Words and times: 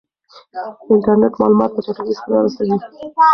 انټرنیټ 0.93 1.33
معلومات 1.41 1.71
په 1.75 1.81
چټکۍ 1.85 2.13
سره 2.21 2.35
رسوي. 2.45 2.75